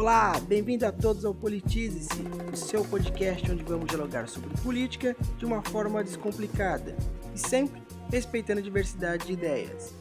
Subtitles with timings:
[0.00, 5.44] Olá, bem-vindo a todos ao Politize-se, o seu podcast onde vamos dialogar sobre política de
[5.44, 6.96] uma forma descomplicada
[7.34, 9.92] e sempre respeitando a diversidade de ideias.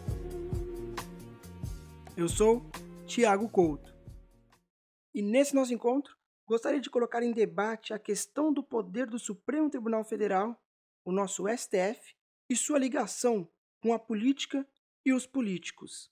[2.16, 2.64] Eu sou
[3.08, 3.92] Tiago Couto
[5.16, 9.68] e nesse nosso encontro gostaria de colocar em debate a questão do poder do Supremo
[9.68, 10.62] Tribunal Federal,
[11.04, 12.14] o nosso STF,
[12.48, 13.50] e sua ligação
[13.82, 14.64] com a política
[15.04, 16.12] e os políticos.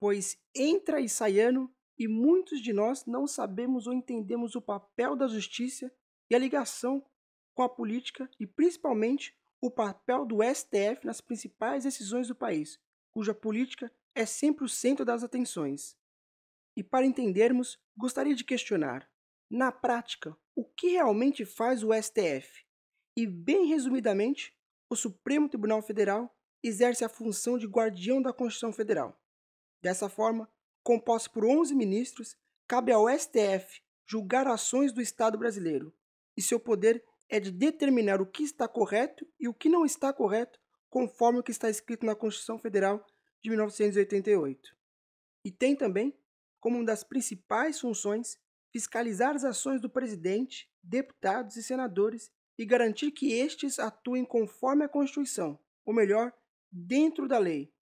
[0.00, 5.14] Pois entra e sai ano e muitos de nós não sabemos ou entendemos o papel
[5.14, 5.92] da justiça
[6.30, 7.04] e a ligação
[7.54, 12.80] com a política e principalmente o papel do STF nas principais decisões do país,
[13.12, 15.96] cuja política é sempre o centro das atenções.
[16.76, 19.08] E para entendermos, gostaria de questionar:
[19.50, 22.64] na prática, o que realmente faz o STF?
[23.16, 24.56] E, bem resumidamente,
[24.90, 29.20] o Supremo Tribunal Federal exerce a função de guardião da Constituição Federal.
[29.82, 30.50] Dessa forma,
[30.82, 35.94] composto por 11 ministros, cabe ao STF julgar ações do Estado brasileiro,
[36.36, 40.12] e seu poder é de determinar o que está correto e o que não está
[40.12, 43.04] correto, conforme o que está escrito na Constituição Federal
[43.42, 44.76] de 1988.
[45.44, 46.14] E tem também,
[46.60, 48.38] como uma das principais funções,
[48.70, 54.88] fiscalizar as ações do presidente, deputados e senadores e garantir que estes atuem conforme a
[54.88, 56.32] Constituição, ou melhor,
[56.70, 57.72] dentro da lei.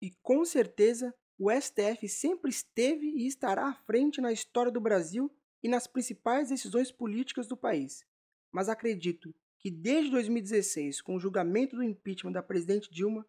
[0.00, 5.34] E com certeza, o STF sempre esteve e estará à frente na história do Brasil
[5.62, 8.04] e nas principais decisões políticas do país.
[8.52, 13.26] Mas acredito que desde 2016, com o julgamento do impeachment da presidente Dilma,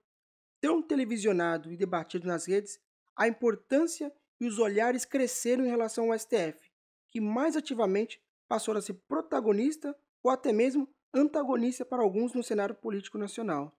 [0.59, 2.81] tão televisionado e debatido nas redes,
[3.15, 6.69] a importância e os olhares cresceram em relação ao STF,
[7.09, 12.75] que mais ativamente passou a ser protagonista ou até mesmo antagonista para alguns no cenário
[12.75, 13.73] político nacional,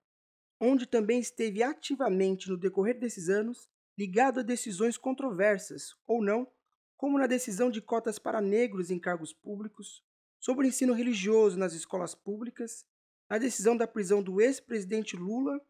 [0.58, 6.51] onde também esteve ativamente no decorrer desses anos ligado a decisões controversas ou não,
[6.97, 10.03] como na decisão de cotas para negros em cargos públicos,
[10.41, 12.84] sobre o ensino religioso nas escolas públicas,
[13.28, 15.61] na decisão da prisão do ex-presidente Lula,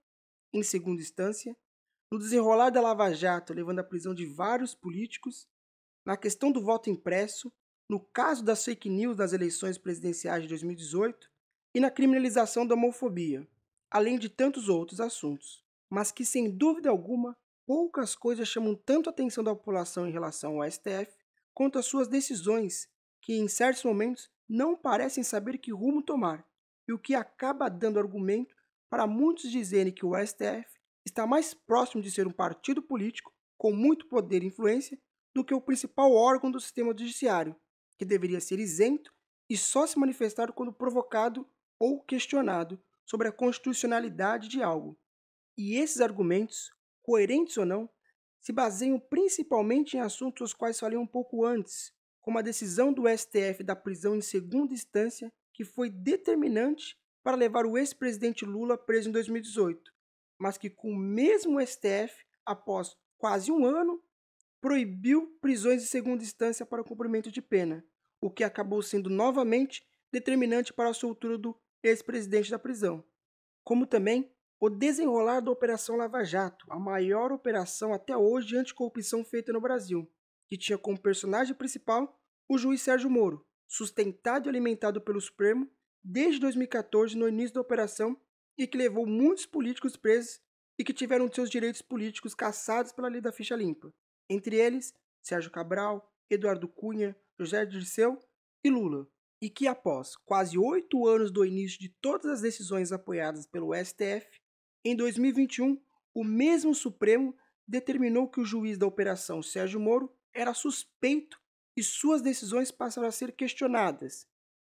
[0.53, 1.57] em segunda instância,
[2.11, 5.49] no desenrolar da Lava Jato, levando à prisão de vários políticos,
[6.05, 7.53] na questão do voto impresso,
[7.89, 11.31] no caso das fake news das eleições presidenciais de 2018
[11.75, 13.49] e na criminalização da homofobia,
[13.91, 17.37] além de tantos outros assuntos, mas que sem dúvida alguma
[17.67, 21.17] poucas coisas chamam tanto a atenção da população em relação ao STF
[21.55, 22.89] quanto as suas decisões,
[23.21, 26.47] que em certos momentos não parecem saber que rumo tomar,
[26.87, 28.55] e o que acaba dando argumento
[28.91, 30.67] para muitos dizerem que o STF
[31.05, 34.99] está mais próximo de ser um partido político com muito poder e influência
[35.35, 37.57] do que o principal órgão do sistema judiciário,
[37.99, 39.13] que deveria ser isento
[39.49, 44.99] e só se manifestar quando provocado ou questionado sobre a constitucionalidade de algo.
[45.57, 46.71] E esses argumentos,
[47.03, 47.89] coerentes ou não,
[48.41, 53.05] se baseiam principalmente em assuntos os quais falei um pouco antes, como a decisão do
[53.09, 59.09] STF da prisão em segunda instância, que foi determinante para levar o ex-presidente Lula preso
[59.09, 59.93] em 2018,
[60.39, 64.03] mas que com o mesmo STF, após quase um ano,
[64.61, 67.85] proibiu prisões de segunda instância para o cumprimento de pena,
[68.21, 73.05] o que acabou sendo novamente determinante para a soltura do ex-presidente da prisão.
[73.65, 74.32] Como também
[74.65, 79.61] o desenrolar da Operação Lava Jato, a maior operação até hoje de anticorrupção feita no
[79.61, 80.09] Brasil,
[80.49, 82.17] que tinha como personagem principal
[82.49, 85.69] o juiz Sérgio Moro, sustentado e alimentado pelo Supremo
[86.01, 88.17] desde 2014 no início da operação
[88.57, 90.41] e que levou muitos políticos presos
[90.79, 93.93] e que tiveram seus direitos políticos cassados pela lei da ficha limpa
[94.31, 98.17] entre eles Sérgio Cabral, Eduardo Cunha, José Dirceu
[98.65, 99.09] e Lula,
[99.43, 104.41] e que após quase oito anos do início de todas as decisões apoiadas pelo STF,
[104.85, 105.81] em 2021
[106.15, 111.41] o mesmo Supremo determinou que o juiz da operação Sérgio Moro era suspeito
[111.77, 114.27] e suas decisões passaram a ser questionadas,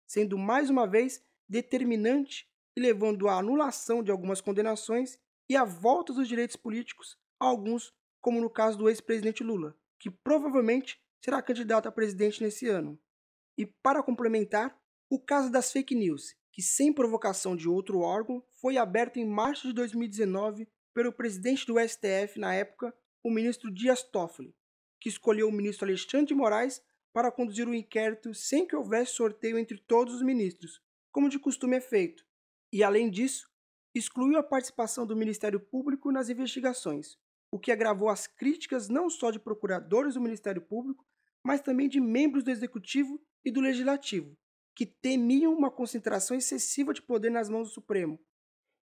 [0.06, 6.12] sendo mais uma vez determinante e levando à anulação de algumas condenações e à volta
[6.12, 11.88] dos direitos políticos a alguns como no caso do ex-presidente Lula, que provavelmente será candidato
[11.88, 13.00] a presidente nesse ano.
[13.56, 14.78] E para complementar,
[15.08, 19.68] o caso das fake news, que sem provocação de outro órgão, foi aberto em março
[19.68, 24.54] de 2019 pelo presidente do STF na época, o ministro Dias Toffoli,
[25.00, 26.82] que escolheu o ministro Alexandre de Moraes
[27.12, 30.80] para conduzir o inquérito sem que houvesse sorteio entre todos os ministros,
[31.12, 32.24] como de costume é feito.
[32.72, 33.50] E além disso,
[33.94, 37.18] excluiu a participação do Ministério Público nas investigações,
[37.52, 41.04] o que agravou as críticas não só de procuradores do Ministério Público,
[41.44, 44.36] mas também de membros do Executivo e do Legislativo,
[44.74, 48.18] que temiam uma concentração excessiva de poder nas mãos do Supremo.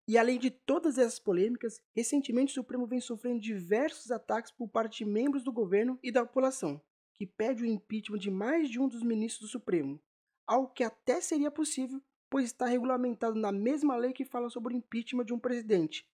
[0.07, 5.05] E além de todas essas polêmicas, recentemente o Supremo vem sofrendo diversos ataques por parte
[5.05, 6.81] de membros do governo e da população,
[7.15, 10.01] que pede o impeachment de mais de um dos ministros do Supremo,
[10.47, 12.01] algo que até seria possível,
[12.31, 16.07] pois está regulamentado na mesma lei que fala sobre o impeachment de um presidente,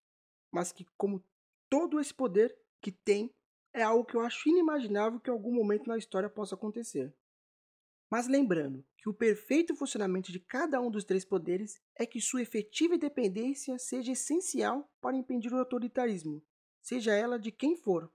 [0.52, 1.24] mas que, como
[1.70, 3.30] todo esse poder que tem,
[3.72, 7.14] é algo que eu acho inimaginável que em algum momento na história possa acontecer.
[8.14, 12.42] Mas lembrando que o perfeito funcionamento de cada um dos três poderes é que sua
[12.42, 16.40] efetiva independência seja essencial para impedir o autoritarismo,
[16.80, 18.08] seja ela de quem for.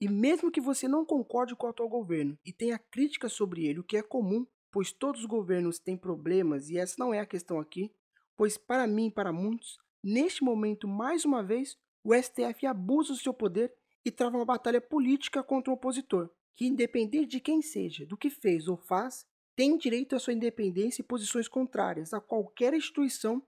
[0.00, 3.80] E mesmo que você não concorde com o atual governo e tenha críticas sobre ele,
[3.80, 7.26] o que é comum, pois todos os governos têm problemas e essa não é a
[7.26, 7.92] questão aqui,
[8.36, 13.18] pois para mim e para muitos, neste momento, mais uma vez, o STF abusa do
[13.18, 13.74] seu poder
[14.04, 18.30] e trava uma batalha política contra o opositor, que, independente de quem seja, do que
[18.30, 23.42] fez ou faz, tem direito à sua independência e posições contrárias a qualquer instituição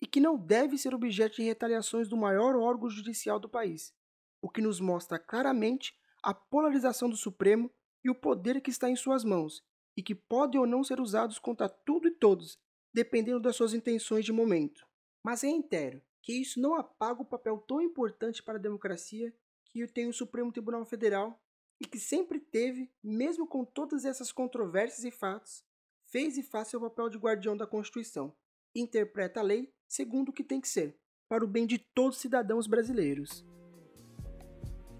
[0.00, 3.92] e que não deve ser objeto de retaliações do maior órgão judicial do país,
[4.40, 7.70] o que nos mostra claramente a polarização do Supremo
[8.02, 9.62] e o poder que está em suas mãos
[9.96, 12.58] e que podem ou não ser usados contra tudo e todos,
[12.94, 14.86] dependendo das suas intenções de momento.
[15.22, 19.34] Mas reitero que isso não apaga o papel tão importante para a democracia
[19.66, 21.40] que tem o Supremo Tribunal Federal
[21.80, 25.64] e que sempre teve, mesmo com todas essas controvérsias e fatos,
[26.04, 28.34] fez e faz seu papel de guardião da Constituição.
[28.74, 30.96] Interpreta a lei segundo o que tem que ser,
[31.28, 33.44] para o bem de todos os cidadãos brasileiros.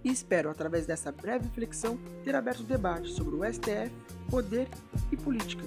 [0.03, 3.93] E espero, através dessa breve reflexão, ter aberto o debate sobre o STF,
[4.31, 4.67] poder
[5.12, 5.62] e política.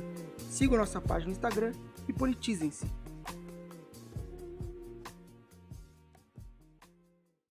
[0.50, 1.71] Sigam nossa página no Instagram
[2.07, 3.02] e politizem-se.